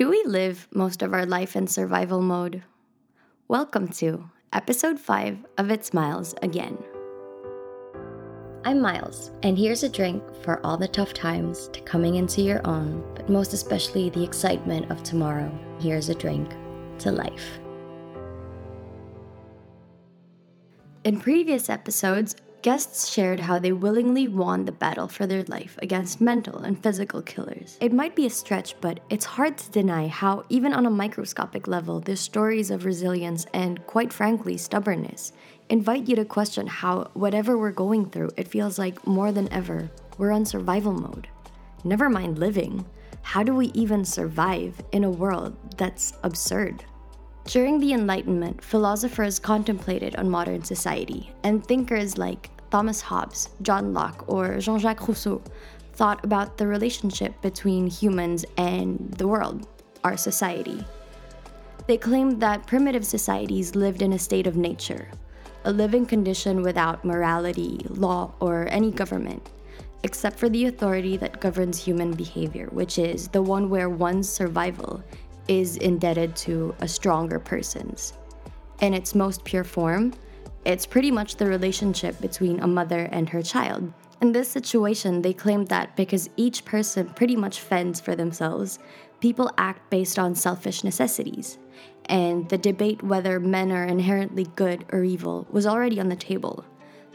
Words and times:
Do 0.00 0.08
we 0.08 0.24
live 0.24 0.66
most 0.72 1.02
of 1.02 1.12
our 1.12 1.26
life 1.26 1.54
in 1.54 1.66
survival 1.66 2.22
mode? 2.22 2.62
Welcome 3.48 3.88
to 3.98 4.30
episode 4.50 4.98
5 4.98 5.44
of 5.58 5.70
It's 5.70 5.92
Miles 5.92 6.34
again. 6.40 6.78
I'm 8.64 8.80
Miles, 8.80 9.30
and 9.42 9.58
here's 9.58 9.82
a 9.82 9.90
drink 9.90 10.22
for 10.42 10.58
all 10.64 10.78
the 10.78 10.88
tough 10.88 11.12
times 11.12 11.68
to 11.74 11.82
coming 11.82 12.14
into 12.14 12.40
your 12.40 12.66
own, 12.66 13.04
but 13.14 13.28
most 13.28 13.52
especially 13.52 14.08
the 14.08 14.24
excitement 14.24 14.90
of 14.90 15.02
tomorrow. 15.02 15.52
Here's 15.80 16.08
a 16.08 16.14
drink 16.14 16.48
to 17.00 17.12
life. 17.12 17.58
In 21.04 21.20
previous 21.20 21.68
episodes, 21.68 22.36
Guests 22.62 23.08
shared 23.08 23.40
how 23.40 23.58
they 23.58 23.72
willingly 23.72 24.28
won 24.28 24.66
the 24.66 24.72
battle 24.72 25.08
for 25.08 25.26
their 25.26 25.44
life 25.44 25.78
against 25.80 26.20
mental 26.20 26.58
and 26.58 26.82
physical 26.82 27.22
killers. 27.22 27.78
It 27.80 27.92
might 27.92 28.14
be 28.14 28.26
a 28.26 28.30
stretch, 28.30 28.74
but 28.82 29.00
it's 29.08 29.24
hard 29.24 29.56
to 29.56 29.70
deny 29.70 30.08
how, 30.08 30.44
even 30.50 30.74
on 30.74 30.84
a 30.84 30.90
microscopic 30.90 31.66
level, 31.66 32.00
their 32.00 32.16
stories 32.16 32.70
of 32.70 32.84
resilience 32.84 33.46
and, 33.54 33.86
quite 33.86 34.12
frankly, 34.12 34.58
stubbornness 34.58 35.32
invite 35.70 36.08
you 36.08 36.16
to 36.16 36.24
question 36.24 36.66
how, 36.66 37.08
whatever 37.14 37.56
we're 37.56 37.70
going 37.70 38.10
through, 38.10 38.30
it 38.36 38.48
feels 38.48 38.78
like 38.78 39.06
more 39.06 39.32
than 39.32 39.50
ever, 39.52 39.88
we're 40.18 40.32
on 40.32 40.44
survival 40.44 40.92
mode. 40.92 41.28
Never 41.84 42.10
mind 42.10 42.38
living. 42.38 42.84
How 43.22 43.42
do 43.42 43.54
we 43.54 43.66
even 43.68 44.04
survive 44.04 44.82
in 44.92 45.04
a 45.04 45.10
world 45.10 45.56
that's 45.78 46.12
absurd? 46.24 46.84
During 47.46 47.80
the 47.80 47.92
Enlightenment, 47.92 48.62
philosophers 48.62 49.38
contemplated 49.38 50.14
on 50.16 50.30
modern 50.30 50.62
society, 50.62 51.32
and 51.42 51.64
thinkers 51.64 52.16
like 52.16 52.50
Thomas 52.70 53.00
Hobbes, 53.00 53.48
John 53.62 53.92
Locke, 53.92 54.24
or 54.28 54.58
Jean 54.58 54.78
Jacques 54.78 55.08
Rousseau 55.08 55.42
thought 55.94 56.24
about 56.24 56.56
the 56.56 56.66
relationship 56.66 57.40
between 57.42 57.88
humans 57.88 58.44
and 58.56 59.12
the 59.18 59.26
world, 59.26 59.66
our 60.04 60.16
society. 60.16 60.84
They 61.86 61.96
claimed 61.96 62.40
that 62.40 62.66
primitive 62.66 63.04
societies 63.04 63.74
lived 63.74 64.02
in 64.02 64.12
a 64.12 64.18
state 64.18 64.46
of 64.46 64.56
nature, 64.56 65.08
a 65.64 65.72
living 65.72 66.06
condition 66.06 66.62
without 66.62 67.04
morality, 67.04 67.84
law, 67.88 68.32
or 68.38 68.68
any 68.70 68.92
government, 68.92 69.50
except 70.04 70.38
for 70.38 70.48
the 70.48 70.66
authority 70.66 71.16
that 71.16 71.40
governs 71.40 71.82
human 71.82 72.12
behavior, 72.12 72.68
which 72.70 72.98
is 72.98 73.28
the 73.28 73.42
one 73.42 73.68
where 73.68 73.88
one's 73.88 74.28
survival 74.28 75.02
is 75.50 75.76
indebted 75.78 76.36
to 76.36 76.72
a 76.78 76.86
stronger 76.86 77.40
person's. 77.40 78.12
In 78.80 78.94
its 78.94 79.16
most 79.16 79.42
pure 79.42 79.64
form, 79.64 80.14
it's 80.64 80.86
pretty 80.86 81.10
much 81.10 81.36
the 81.36 81.46
relationship 81.46 82.20
between 82.20 82.60
a 82.60 82.68
mother 82.68 83.08
and 83.10 83.28
her 83.28 83.42
child. 83.42 83.92
In 84.22 84.30
this 84.30 84.48
situation, 84.48 85.22
they 85.22 85.32
claim 85.32 85.64
that 85.64 85.96
because 85.96 86.30
each 86.36 86.64
person 86.64 87.08
pretty 87.16 87.34
much 87.34 87.58
fends 87.58 88.00
for 88.00 88.14
themselves, 88.14 88.78
people 89.20 89.50
act 89.58 89.90
based 89.90 90.20
on 90.20 90.36
selfish 90.36 90.84
necessities. 90.84 91.58
And 92.04 92.48
the 92.48 92.58
debate 92.58 93.02
whether 93.02 93.40
men 93.40 93.72
are 93.72 93.84
inherently 93.84 94.46
good 94.54 94.84
or 94.92 95.02
evil 95.02 95.48
was 95.50 95.66
already 95.66 95.98
on 95.98 96.10
the 96.10 96.16
table. 96.16 96.64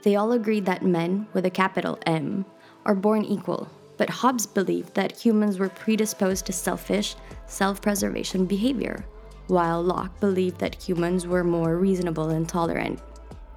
They 0.04 0.18
all 0.18 0.34
agreed 0.34 0.66
that 0.66 0.84
men, 0.84 1.28
with 1.32 1.46
a 1.46 1.50
capital 1.50 2.00
M, 2.06 2.46
are 2.86 2.96
born 2.96 3.24
equal, 3.24 3.70
but 3.98 4.10
Hobbes 4.10 4.46
believed 4.46 4.94
that 4.94 5.18
humans 5.18 5.60
were 5.60 5.70
predisposed 5.70 6.46
to 6.46 6.54
selfish, 6.54 7.16
self 7.48 7.82
preservation 7.82 8.46
behavior, 8.46 9.06
while 9.48 9.82
Locke 9.82 10.20
believed 10.20 10.60
that 10.60 10.76
humans 10.76 11.28
were 11.28 11.44
more 11.44 11.78
reasonable 11.78 12.30
and 12.30 12.48
tolerant. 12.48 13.00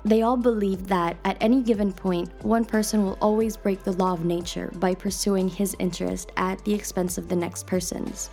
They 0.05 0.22
all 0.22 0.36
believed 0.36 0.86
that 0.86 1.17
at 1.25 1.36
any 1.41 1.62
given 1.62 1.92
point, 1.92 2.30
one 2.45 2.64
person 2.64 3.05
will 3.05 3.19
always 3.20 3.56
break 3.56 3.83
the 3.83 3.92
law 3.92 4.12
of 4.12 4.25
nature 4.25 4.72
by 4.77 4.95
pursuing 4.95 5.48
his 5.48 5.77
interest 5.78 6.30
at 6.36 6.64
the 6.64 6.73
expense 6.73 7.19
of 7.19 7.28
the 7.28 7.36
next 7.36 7.67
person's. 7.67 8.30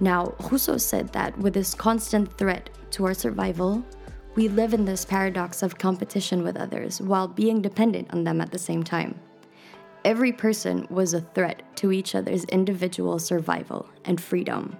Now, 0.00 0.34
Rousseau 0.50 0.76
said 0.76 1.12
that 1.12 1.36
with 1.38 1.54
this 1.54 1.74
constant 1.74 2.36
threat 2.36 2.70
to 2.92 3.06
our 3.06 3.14
survival, 3.14 3.84
we 4.34 4.48
live 4.48 4.74
in 4.74 4.84
this 4.84 5.04
paradox 5.04 5.62
of 5.62 5.78
competition 5.78 6.44
with 6.44 6.56
others 6.56 7.00
while 7.00 7.26
being 7.26 7.60
dependent 7.60 8.12
on 8.12 8.24
them 8.24 8.40
at 8.40 8.52
the 8.52 8.58
same 8.58 8.82
time. 8.82 9.18
Every 10.04 10.32
person 10.32 10.86
was 10.90 11.14
a 11.14 11.20
threat 11.20 11.62
to 11.76 11.92
each 11.92 12.14
other's 12.14 12.44
individual 12.44 13.18
survival 13.18 13.88
and 14.04 14.20
freedom. 14.20 14.76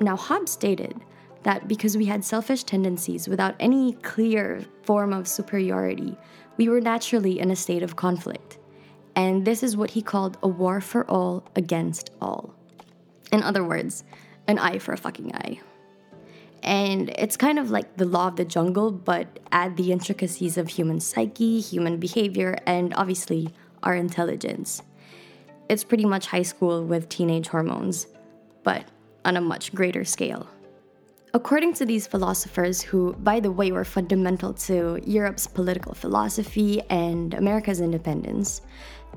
Now, 0.00 0.16
Hobbes 0.16 0.52
stated 0.52 1.00
that 1.42 1.68
because 1.68 1.96
we 1.96 2.06
had 2.06 2.24
selfish 2.24 2.64
tendencies 2.64 3.28
without 3.28 3.54
any 3.60 3.94
clear 3.94 4.64
form 4.82 5.12
of 5.12 5.28
superiority, 5.28 6.16
we 6.56 6.68
were 6.68 6.80
naturally 6.80 7.38
in 7.38 7.50
a 7.50 7.56
state 7.56 7.82
of 7.82 7.96
conflict. 7.96 8.58
And 9.16 9.44
this 9.44 9.62
is 9.62 9.76
what 9.76 9.90
he 9.90 10.02
called 10.02 10.38
a 10.42 10.48
war 10.48 10.80
for 10.80 11.08
all 11.10 11.44
against 11.54 12.10
all. 12.20 12.54
In 13.32 13.42
other 13.42 13.64
words, 13.64 14.04
an 14.48 14.58
eye 14.58 14.78
for 14.78 14.92
a 14.92 14.98
fucking 14.98 15.34
eye. 15.34 15.60
And 16.62 17.10
it's 17.10 17.36
kind 17.36 17.58
of 17.58 17.70
like 17.70 17.96
the 17.96 18.06
law 18.06 18.28
of 18.28 18.36
the 18.36 18.44
jungle, 18.44 18.90
but 18.90 19.38
add 19.52 19.76
the 19.76 19.92
intricacies 19.92 20.56
of 20.56 20.68
human 20.68 20.98
psyche, 20.98 21.60
human 21.60 21.98
behavior, 21.98 22.56
and 22.66 22.94
obviously 22.94 23.52
our 23.84 23.94
intelligence. 23.94 24.82
It's 25.68 25.84
pretty 25.84 26.04
much 26.04 26.26
high 26.26 26.42
school 26.42 26.84
with 26.84 27.08
teenage 27.08 27.48
hormones, 27.48 28.08
but 28.64 28.84
on 29.24 29.36
a 29.36 29.40
much 29.40 29.74
greater 29.74 30.04
scale. 30.04 30.48
According 31.32 31.74
to 31.74 31.86
these 31.86 32.06
philosophers, 32.06 32.80
who, 32.80 33.14
by 33.14 33.40
the 33.40 33.50
way, 33.50 33.72
were 33.72 33.84
fundamental 33.84 34.52
to 34.68 35.00
Europe's 35.04 35.46
political 35.46 35.94
philosophy 35.94 36.80
and 36.90 37.34
America's 37.34 37.80
independence, 37.80 38.60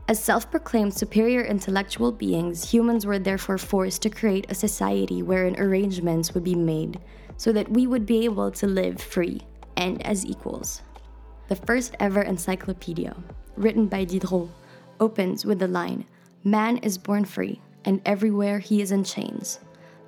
as 0.08 0.24
self 0.24 0.50
proclaimed 0.50 0.94
superior 0.94 1.44
intellectual 1.44 2.12
beings, 2.12 2.72
humans 2.72 3.06
were 3.06 3.20
therefore 3.20 3.58
forced 3.58 4.02
to 4.04 4.10
create 4.10 4.50
a 4.50 4.56
society 4.56 5.22
wherein 5.22 5.60
arrangements 5.60 6.34
would 6.34 6.44
be 6.44 6.56
made 6.56 7.00
so 7.38 7.52
that 7.52 7.70
we 7.70 7.86
would 7.88 8.06
be 8.06 8.26
able 8.26 8.50
to 8.52 8.68
live 8.68 9.02
free 9.02 9.42
and 9.76 10.04
as 10.06 10.26
equals. 10.26 10.82
The 11.50 11.56
first 11.56 11.96
ever 12.00 12.22
encyclopedia, 12.22 13.16
written 13.58 13.88
by 13.88 14.04
Diderot, 14.04 14.50
opens 15.00 15.46
with 15.46 15.60
the 15.60 15.68
line 15.68 16.06
Man 16.44 16.78
is 16.78 16.98
born 16.98 17.26
free, 17.26 17.62
and 17.84 18.02
everywhere 18.06 18.60
he 18.60 18.82
is 18.82 18.92
in 18.92 19.04
chains. 19.04 19.60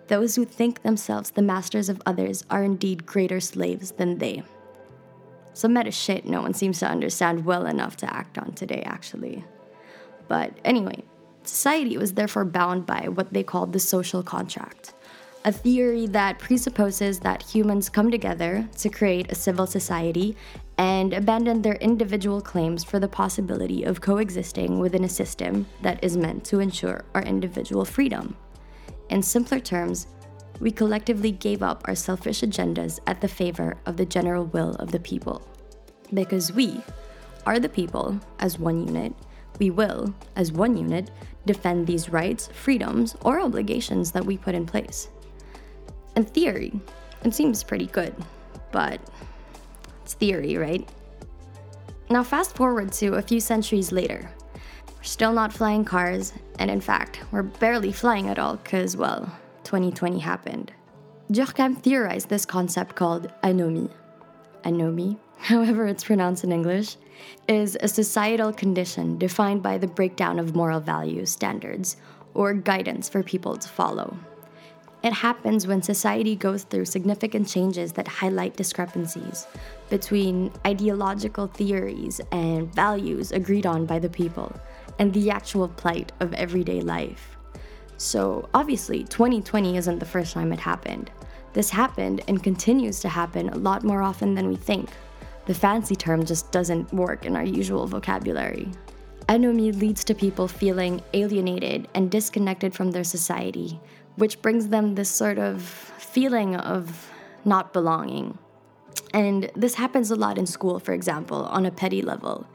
Those 0.08 0.36
who 0.36 0.46
think 0.46 0.82
themselves 0.82 1.32
the 1.32 1.42
masters 1.42 1.90
of 1.90 2.02
others 2.06 2.46
are 2.50 2.64
indeed 2.64 3.06
greater 3.06 3.40
slaves 3.40 3.92
than 3.92 4.18
they. 4.18 4.44
Some 5.54 5.74
meta 5.74 5.92
shit 5.92 6.26
no 6.26 6.42
one 6.42 6.54
seems 6.54 6.80
to 6.80 6.88
understand 6.88 7.46
well 7.46 7.66
enough 7.66 7.98
to 7.98 8.14
act 8.14 8.38
on 8.38 8.54
today, 8.54 8.84
actually. 8.86 9.44
But 10.28 10.58
anyway, 10.64 11.04
society 11.44 11.98
was 11.98 12.14
therefore 12.14 12.46
bound 12.46 12.86
by 12.86 13.10
what 13.10 13.34
they 13.34 13.44
called 13.44 13.74
the 13.74 13.80
social 13.80 14.24
contract 14.24 14.94
a 15.46 15.52
theory 15.52 16.06
that 16.08 16.38
presupposes 16.40 17.20
that 17.20 17.42
humans 17.42 17.90
come 17.90 18.12
together 18.12 18.68
to 18.78 18.90
create 18.90 19.32
a 19.32 19.36
civil 19.36 19.66
society 19.66 20.36
and 20.80 21.12
abandoned 21.12 21.62
their 21.62 21.76
individual 21.76 22.40
claims 22.40 22.86
for 22.86 23.00
the 23.00 23.08
possibility 23.08 23.84
of 23.84 24.00
coexisting 24.00 24.80
within 24.80 25.04
a 25.04 25.10
system 25.10 25.68
that 25.82 26.02
is 26.02 26.16
meant 26.16 26.46
to 26.46 26.62
ensure 26.62 27.04
our 27.14 27.22
individual 27.24 27.84
freedom. 27.84 28.38
In 29.10 29.22
simpler 29.22 29.60
terms, 29.60 30.08
we 30.62 30.72
collectively 30.72 31.32
gave 31.34 31.62
up 31.62 31.82
our 31.86 31.96
selfish 31.96 32.42
agendas 32.42 33.02
at 33.08 33.20
the 33.20 33.28
favor 33.28 33.76
of 33.86 33.98
the 33.98 34.06
general 34.06 34.46
will 34.46 34.76
of 34.76 34.90
the 34.94 35.02
people. 35.02 35.46
Because 36.14 36.54
we 36.54 36.82
are 37.46 37.60
the 37.60 37.68
people 37.68 38.18
as 38.40 38.58
one 38.58 38.88
unit, 38.88 39.14
we 39.60 39.72
will, 39.72 40.14
as 40.38 40.54
one 40.54 40.78
unit, 40.78 41.12
defend 41.46 41.88
these 41.88 42.08
rights, 42.08 42.48
freedoms, 42.54 43.18
or 43.26 43.42
obligations 43.42 44.14
that 44.14 44.26
we 44.26 44.38
put 44.38 44.56
in 44.56 44.66
place. 44.66 45.10
In 46.16 46.24
theory, 46.24 46.80
it 47.26 47.34
seems 47.34 47.66
pretty 47.66 47.88
good, 47.88 48.16
but 48.72 49.02
theory, 50.14 50.58
right? 50.58 50.88
Now, 52.10 52.24
fast 52.24 52.56
forward 52.56 52.92
to 52.94 53.16
a 53.16 53.22
few 53.22 53.40
centuries 53.40 53.92
later. 53.92 54.30
We're 54.88 55.04
still 55.04 55.32
not 55.32 55.54
flying 55.54 55.86
cars, 55.86 56.34
and 56.58 56.72
in 56.72 56.82
fact, 56.82 57.22
we're 57.32 57.44
barely 57.44 57.92
flying 57.92 58.30
at 58.30 58.40
all 58.40 58.58
because, 58.58 58.98
well, 58.98 59.32
2020 59.64 60.20
happened. 60.20 60.74
Durkheim 61.32 61.78
theorized 61.82 62.30
this 62.30 62.46
concept 62.46 62.96
called 62.96 63.32
anomie. 63.44 63.92
Anomie, 64.64 65.18
however 65.38 65.86
it's 65.86 66.04
pronounced 66.04 66.44
in 66.44 66.52
English, 66.52 66.98
is 67.48 67.78
a 67.82 67.88
societal 67.88 68.52
condition 68.52 69.18
defined 69.18 69.62
by 69.62 69.78
the 69.78 69.88
breakdown 69.88 70.40
of 70.40 70.56
moral 70.56 70.80
values, 70.80 71.30
standards, 71.30 71.98
or 72.34 72.54
guidance 72.54 73.08
for 73.08 73.22
people 73.22 73.56
to 73.56 73.70
follow. 73.70 74.18
It 75.02 75.14
happens 75.14 75.66
when 75.66 75.82
society 75.82 76.36
goes 76.36 76.64
through 76.64 76.86
significant 76.86 77.48
changes 77.48 77.94
that 77.94 78.08
highlight 78.08 78.58
discrepancies 78.58 79.48
between 79.90 80.52
ideological 80.68 81.48
theories 81.48 82.20
and 82.34 82.74
values 82.74 83.32
agreed 83.32 83.66
on 83.66 83.86
by 83.86 84.00
the 84.00 84.10
people 84.10 84.54
and 85.00 85.14
the 85.14 85.32
actual 85.32 85.70
plight 85.70 86.12
of 86.20 86.34
everyday 86.34 86.82
life. 86.82 87.38
So, 87.96 88.50
obviously, 88.54 89.06
2020 89.06 89.78
isn't 89.78 90.00
the 90.00 90.06
first 90.06 90.34
time 90.34 90.52
it 90.52 90.60
happened. 90.60 91.12
This 91.54 91.70
happened 91.70 92.22
and 92.28 92.44
continues 92.44 93.00
to 93.00 93.10
happen 93.10 93.50
a 93.50 93.58
lot 93.58 93.84
more 93.86 94.02
often 94.02 94.36
than 94.36 94.50
we 94.50 94.58
think. 94.58 94.90
The 95.46 95.54
fancy 95.54 95.96
term 95.96 96.26
just 96.26 96.52
doesn't 96.52 96.94
work 96.94 97.26
in 97.26 97.38
our 97.38 97.44
usual 97.44 97.88
vocabulary. 97.88 98.70
Anomie 99.30 99.72
leads 99.72 100.04
to 100.06 100.14
people 100.14 100.48
feeling 100.48 101.02
alienated 101.14 101.88
and 101.94 102.12
disconnected 102.12 102.74
from 102.74 102.92
their 102.92 103.04
society, 103.04 103.80
which 104.20 104.42
brings 104.42 104.68
them 104.68 104.96
this 104.96 105.10
sort 105.10 105.40
of 105.40 105.62
feeling 105.62 106.56
of 106.56 107.12
not 107.46 107.74
belonging. 107.74 108.38
And 109.14 109.50
this 109.56 109.76
happens 109.76 110.12
a 110.12 110.16
lot 110.16 110.38
in 110.38 110.46
school, 110.46 110.80
for 110.80 110.94
example, 110.94 111.46
on 111.46 111.66
a 111.66 111.72
petty 111.72 112.02
level. 112.02 112.48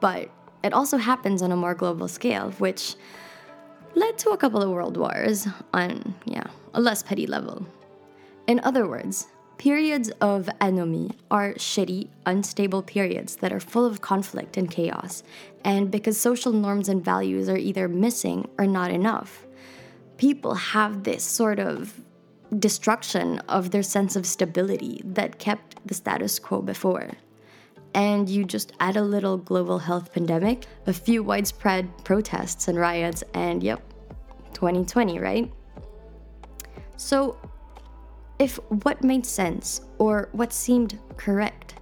But 0.00 0.30
it 0.64 0.72
also 0.72 0.96
happens 0.96 1.42
on 1.42 1.52
a 1.52 1.56
more 1.56 1.74
global 1.74 2.08
scale, 2.08 2.50
which 2.52 2.96
led 3.94 4.18
to 4.18 4.30
a 4.30 4.36
couple 4.36 4.62
of 4.62 4.70
world 4.70 4.96
wars 4.96 5.46
on, 5.74 6.14
yeah, 6.24 6.46
a 6.74 6.80
less 6.80 7.02
petty 7.02 7.26
level. 7.26 7.66
In 8.46 8.60
other 8.60 8.88
words, 8.88 9.28
periods 9.58 10.10
of 10.20 10.48
anomie 10.60 11.12
are 11.30 11.54
shitty, 11.54 12.08
unstable 12.26 12.82
periods 12.82 13.36
that 13.36 13.52
are 13.52 13.60
full 13.60 13.84
of 13.84 14.00
conflict 14.00 14.56
and 14.56 14.70
chaos, 14.70 15.22
and 15.64 15.90
because 15.90 16.18
social 16.18 16.52
norms 16.52 16.88
and 16.88 17.04
values 17.04 17.48
are 17.48 17.56
either 17.56 17.86
missing 17.86 18.48
or 18.58 18.66
not 18.66 18.90
enough, 18.90 19.46
people 20.22 20.54
have 20.54 21.02
this 21.02 21.24
sort 21.24 21.58
of 21.58 22.00
destruction 22.60 23.40
of 23.48 23.72
their 23.72 23.82
sense 23.82 24.14
of 24.14 24.24
stability 24.24 25.02
that 25.04 25.40
kept 25.40 25.84
the 25.84 25.92
status 25.92 26.38
quo 26.38 26.62
before. 26.62 27.10
And 27.92 28.28
you 28.28 28.44
just 28.44 28.72
add 28.78 28.96
a 28.96 29.02
little 29.02 29.36
global 29.36 29.80
health 29.80 30.12
pandemic, 30.12 30.66
a 30.86 30.92
few 30.92 31.24
widespread 31.24 31.88
protests 32.04 32.68
and 32.68 32.78
riots, 32.78 33.24
and 33.34 33.64
yep, 33.64 33.82
2020, 34.52 35.18
right? 35.18 35.52
So, 36.96 37.36
if 38.38 38.60
what 38.84 39.02
made 39.02 39.26
sense 39.26 39.80
or 39.98 40.28
what 40.30 40.52
seemed 40.52 41.00
correct 41.16 41.80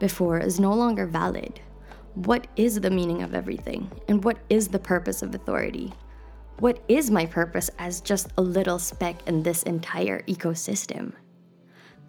before 0.00 0.40
is 0.40 0.58
no 0.58 0.74
longer 0.74 1.06
valid, 1.06 1.60
what 2.14 2.48
is 2.56 2.80
the 2.80 2.90
meaning 2.90 3.22
of 3.22 3.32
everything? 3.32 3.88
And 4.08 4.24
what 4.24 4.38
is 4.48 4.66
the 4.66 4.80
purpose 4.80 5.22
of 5.22 5.36
authority? 5.36 5.92
What 6.60 6.82
is 6.88 7.10
my 7.10 7.24
purpose 7.24 7.70
as 7.78 8.02
just 8.02 8.28
a 8.36 8.42
little 8.42 8.78
speck 8.78 9.26
in 9.26 9.42
this 9.42 9.62
entire 9.62 10.20
ecosystem? 10.24 11.14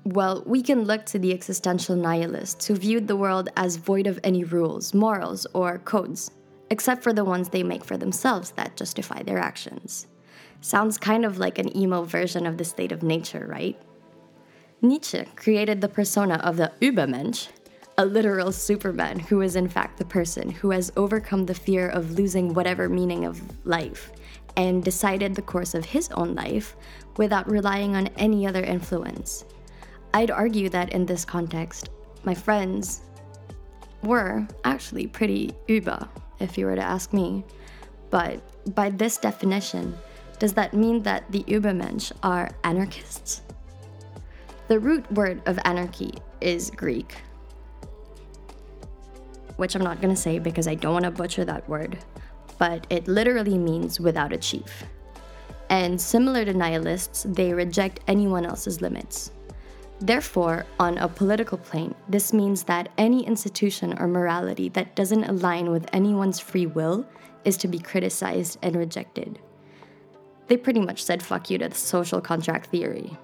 Well, 0.04 0.44
we 0.46 0.62
can 0.62 0.84
look 0.84 1.06
to 1.06 1.20
the 1.20 1.32
existential 1.32 1.96
nihilists 1.96 2.68
who 2.68 2.76
viewed 2.76 3.08
the 3.08 3.16
world 3.16 3.48
as 3.56 3.78
void 3.78 4.08
of 4.08 4.20
any 4.26 4.44
rules, 4.44 4.94
morals, 4.94 5.48
or 5.54 5.78
codes, 5.78 6.32
except 6.70 7.02
for 7.02 7.14
the 7.14 7.24
ones 7.24 7.48
they 7.48 7.64
make 7.64 7.86
for 7.86 7.96
themselves 7.96 8.52
that 8.52 8.76
justify 8.76 9.24
their 9.24 9.38
actions. 9.38 10.08
Sounds 10.60 10.98
kind 10.98 11.24
of 11.24 11.38
like 11.38 11.58
an 11.58 11.76
emo 11.78 12.04
version 12.04 12.46
of 12.46 12.58
the 12.58 12.66
state 12.66 12.92
of 12.92 13.04
nature, 13.04 13.48
right? 13.48 13.82
Nietzsche 14.82 15.24
created 15.38 15.80
the 15.80 15.88
persona 15.88 16.36
of 16.44 16.58
the 16.58 16.74
Übermensch, 16.82 17.48
a 17.98 18.06
literal 18.06 18.52
superman 18.52 19.20
who 19.20 19.40
is 19.40 19.56
in 19.56 19.70
fact 19.70 19.98
the 19.98 20.04
person 20.04 20.50
who 20.50 20.72
has 20.72 20.92
overcome 20.98 21.46
the 21.46 21.56
fear 21.56 21.88
of 21.88 22.12
losing 22.12 22.54
whatever 22.54 22.90
meaning 22.90 23.24
of 23.24 23.42
life 23.66 24.12
and 24.58 24.84
decided 24.84 25.36
the 25.36 25.42
course 25.42 25.74
of 25.74 25.86
his 25.86 26.10
own 26.12 26.36
life 26.36 26.76
without 27.18 27.50
relying 27.50 27.96
on 27.96 28.08
any 28.18 28.48
other 28.48 28.64
influence. 28.64 29.46
I'd 30.14 30.32
argue 30.32 30.70
that 30.70 30.92
in 30.92 31.06
this 31.06 31.26
context, 31.26 31.90
my 32.24 32.34
friends 32.34 33.02
were 34.04 34.48
actually 34.64 35.08
pretty 35.08 35.54
uber, 35.68 36.08
if 36.40 36.58
you 36.58 36.66
were 36.66 36.76
to 36.76 36.82
ask 36.82 37.14
me. 37.14 37.44
But 38.10 38.42
by 38.76 38.90
this 38.90 39.18
definition, 39.18 39.98
does 40.40 40.54
that 40.54 40.74
mean 40.74 41.04
that 41.04 41.32
the 41.32 41.44
Übermensch 41.44 42.12
are 42.24 42.50
anarchists? 42.64 43.42
The 44.68 44.80
root 44.80 45.10
word 45.12 45.42
of 45.46 45.60
anarchy 45.66 46.14
is 46.40 46.72
Greek, 46.72 47.16
which 49.58 49.76
I'm 49.76 49.84
not 49.84 50.02
gonna 50.02 50.16
say 50.16 50.40
because 50.40 50.68
I 50.68 50.76
don't 50.76 50.94
wanna 50.94 51.12
butcher 51.12 51.46
that 51.46 51.68
word 51.70 52.00
but 52.62 52.86
it 52.92 53.08
literally 53.08 53.58
means 53.58 54.00
without 54.00 54.32
a 54.32 54.38
chief. 54.38 54.84
And 55.72 56.00
similar 56.00 56.46
to 56.46 56.54
nihilists, 56.54 57.26
they 57.28 57.56
reject 57.56 58.02
anyone 58.08 58.46
else's 58.46 58.82
limits. 58.82 59.32
Therefore, 60.00 60.68
on 60.80 61.00
a 61.00 61.08
political 61.08 61.58
plane, 61.58 61.96
this 62.08 62.34
means 62.34 62.62
that 62.66 62.90
any 63.00 63.26
institution 63.26 63.98
or 63.98 64.08
morality 64.08 64.70
that 64.70 64.96
doesn't 64.96 65.24
align 65.24 65.72
with 65.72 65.90
anyone's 65.92 66.40
free 66.40 66.68
will 66.68 67.04
is 67.46 67.58
to 67.58 67.68
be 67.68 67.80
criticized 67.80 68.60
and 68.62 68.76
rejected. 68.76 69.40
They 70.46 70.58
pretty 70.58 70.82
much 70.82 71.04
said 71.04 71.24
fuck 71.24 71.50
you 71.50 71.58
to 71.58 71.70
the 71.70 71.74
social 71.74 72.22
contract 72.22 72.70
theory. 72.70 73.18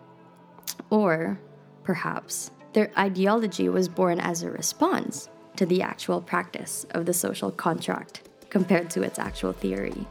Or, 0.89 1.39
perhaps, 1.83 2.49
their 2.73 2.89
ideology 2.97 3.69
was 3.69 3.87
born 3.87 4.19
as 4.19 4.41
a 4.41 4.49
response 4.49 5.29
to 5.57 5.67
the 5.67 5.83
actual 5.83 6.21
practice 6.21 6.87
of 6.89 7.05
the 7.05 7.13
social 7.13 7.51
contract 7.51 8.26
compared 8.57 8.89
to 8.89 9.03
its 9.03 9.19
actual 9.19 9.53
theory. 9.53 10.07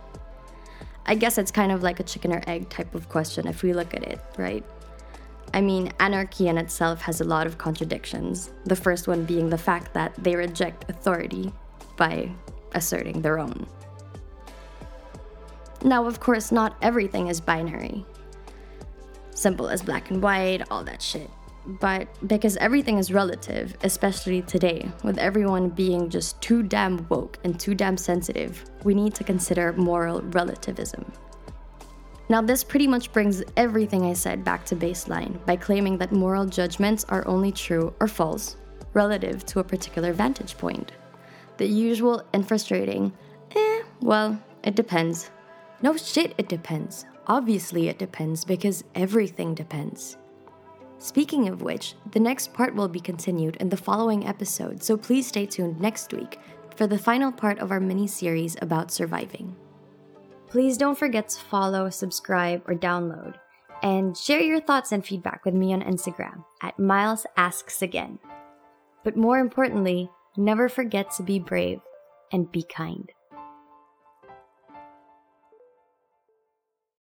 I 1.05 1.17
guess 1.17 1.37
it's 1.37 1.51
kind 1.51 1.73
of 1.73 1.83
like 1.83 1.99
a 1.99 2.05
chicken 2.05 2.33
or 2.33 2.41
egg 2.47 2.69
type 2.69 2.95
of 2.95 3.09
question 3.09 3.49
if 3.49 3.65
we 3.65 3.73
look 3.73 3.93
at 3.93 4.05
it, 4.05 4.21
right? 4.39 4.65
I 5.53 5.61
mean, 5.61 5.93
anarchy 5.99 6.47
in 6.47 6.57
itself 6.57 7.01
has 7.01 7.21
a 7.21 7.25
lot 7.25 7.49
of 7.49 7.59
contradictions. 7.59 8.53
The 8.65 8.77
first 8.77 9.09
one 9.09 9.25
being 9.25 9.51
the 9.51 9.59
fact 9.59 9.93
that 9.95 10.15
they 10.17 10.37
reject 10.37 10.89
authority 10.89 11.53
by 11.97 12.31
asserting 12.71 13.21
their 13.21 13.41
own. 13.41 13.67
Now, 15.83 16.07
of 16.07 16.21
course, 16.21 16.53
not 16.53 16.77
everything 16.83 17.27
is 17.27 17.41
binary. 17.41 18.07
Simple 19.35 19.69
as 19.69 19.83
black 19.83 20.13
and 20.13 20.23
white, 20.23 20.63
all 20.71 20.85
that 20.85 21.03
shit 21.03 21.31
but 21.67 22.09
because 22.29 22.57
everything 22.59 22.99
is 22.99 23.13
relative, 23.13 23.77
especially 23.83 24.43
today, 24.43 24.89
with 25.03 25.19
everyone 25.19 25.69
being 25.69 26.09
just 26.09 26.41
too 26.41 26.63
damn 26.63 27.07
woke 27.09 27.39
and 27.45 27.59
too 27.59 27.75
damn 27.75 27.97
sensitive, 27.97 28.65
we 28.85 28.95
need 28.95 29.15
to 29.15 29.25
consider 29.25 29.73
moral 29.73 30.23
relativism. 30.23 31.05
Now, 32.29 32.43
this 32.43 32.65
pretty 32.65 32.87
much 32.87 33.13
brings 33.13 33.45
everything 33.57 34.05
I 34.05 34.13
said 34.13 34.45
back 34.45 34.65
to 34.67 34.77
baseline 34.77 35.45
by 35.47 35.57
claiming 35.57 35.99
that 35.99 36.13
moral 36.13 36.45
judgments 36.47 37.05
are 37.09 37.27
only 37.27 37.53
true 37.53 37.95
or 38.01 38.09
false 38.09 38.57
relative 38.95 39.45
to 39.47 39.61
a 39.61 39.65
particular 39.65 40.13
vantage 40.13 40.57
point. 40.59 40.93
The 41.57 41.67
usual 41.67 42.23
and 42.33 42.47
frustrating, 42.47 43.13
eh, 43.55 43.83
well, 44.01 44.41
it 44.65 44.75
depends. 44.75 45.31
No 45.83 45.97
shit, 45.97 46.35
it 46.39 46.49
depends. 46.49 47.05
Obviously, 47.29 47.89
it 47.89 47.99
depends 47.99 48.45
because 48.45 48.85
everything 48.95 49.55
depends. 49.55 50.17
Speaking 50.99 51.49
of 51.49 51.63
which, 51.63 51.95
the 52.13 52.21
next 52.21 52.55
part 52.55 52.75
will 52.75 52.89
be 52.89 53.01
continued 53.01 53.57
in 53.57 53.69
the 53.69 53.77
following 53.77 54.27
episode, 54.27 54.83
so 54.83 54.97
please 54.97 55.27
stay 55.27 55.45
tuned 55.45 55.81
next 55.81 56.13
week 56.13 56.39
for 56.75 56.87
the 56.87 56.99
final 56.99 57.31
part 57.31 57.59
of 57.59 57.71
our 57.71 57.81
mini 57.81 58.07
series 58.07 58.57
about 58.63 58.91
surviving. 58.91 59.55
Please 60.49 60.79
don't 60.79 60.99
forget 60.99 61.29
to 61.29 61.41
follow, 61.41 61.91
subscribe, 61.91 62.63
or 62.67 62.75
download, 62.75 63.35
and 63.83 64.17
share 64.17 64.41
your 64.41 64.61
thoughts 64.61 64.93
and 64.93 65.05
feedback 65.05 65.45
with 65.45 65.55
me 65.55 65.73
on 65.73 65.83
Instagram 65.83 66.45
at 66.63 66.79
Miles 66.79 67.27
Asks 67.37 67.83
Again. 67.83 68.19
But 69.05 69.17
more 69.17 69.39
importantly, 69.39 70.11
never 70.37 70.69
forget 70.69 71.11
to 71.13 71.23
be 71.23 71.39
brave 71.39 71.81
and 72.33 72.51
be 72.51 72.63
kind. 72.63 73.11